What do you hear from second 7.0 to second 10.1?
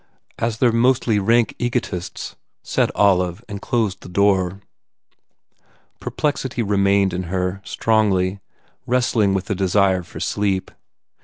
in her strongly wrestling with the desire